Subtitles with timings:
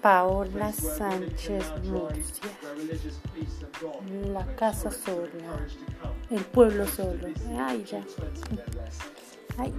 [0.00, 2.50] Paola Sánchez Murcia.
[4.32, 5.66] La casa sola.
[6.30, 7.28] El pueblo solo.
[7.58, 8.02] Ay, ya.
[9.58, 9.74] Ay.